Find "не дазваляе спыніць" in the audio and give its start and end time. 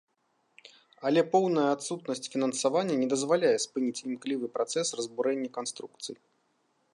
3.01-4.03